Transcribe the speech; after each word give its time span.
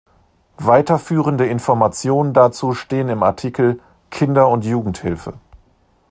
Weiterführende 0.57 1.45
Informationen 1.45 2.33
dazu 2.33 2.73
stehen 2.73 3.07
im 3.09 3.21
Artikel: 3.21 3.79
Kinder- 4.09 4.49
und 4.49 4.65
Jugendhilfe. 4.65 5.35